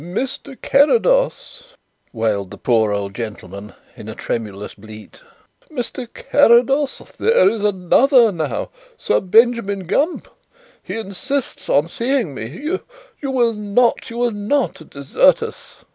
[0.01, 0.59] "Mr.
[0.59, 1.75] Carrados,"
[2.11, 5.21] wailed the poor old gentleman in a tremulous bleat,
[5.69, 6.11] "Mr.
[6.11, 10.27] Carrados, there is another now Sir Benjamin Gump.
[10.81, 12.47] He insists on seeing me.
[12.47, 12.79] You
[13.21, 15.85] will not you will not desert us?"